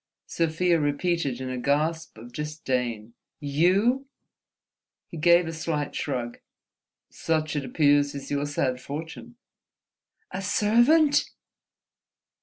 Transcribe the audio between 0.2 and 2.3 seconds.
Sofia repeated in a gasp